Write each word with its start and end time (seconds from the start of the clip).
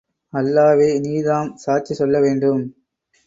அல்லாவே 0.33 0.87
நீர்தாம் 0.99 1.51
சாட்சி 1.55 1.93
சொல்ல 1.93 2.19
வேண்டும். 2.19 2.63